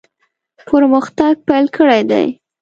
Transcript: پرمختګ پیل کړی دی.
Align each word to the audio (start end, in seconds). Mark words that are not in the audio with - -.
پرمختګ 0.67 1.33
پیل 1.47 1.65
کړی 1.77 2.01
دی. 2.09 2.27